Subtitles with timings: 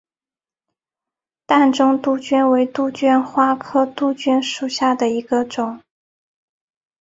[1.45, 5.79] 淡钟杜鹃为杜鹃花科杜鹃属下的一个种。